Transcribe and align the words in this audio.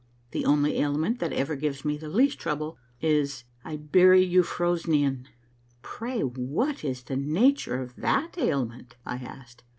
The 0.31 0.45
only 0.45 0.79
ailment 0.79 1.19
that 1.19 1.31
ever 1.31 1.55
gives 1.55 1.85
me 1.85 1.95
the 1.95 2.09
least 2.09 2.39
trouble 2.39 2.79
is 3.01 3.43
iburyufrosniaN" 3.63 5.25
Pray, 5.83 6.21
what 6.21 6.83
is 6.83 7.03
the 7.03 7.15
nature 7.17 7.79
of 7.79 7.95
that 7.97 8.35
ailment?" 8.35 8.95
I 9.05 9.17
asked. 9.17 9.63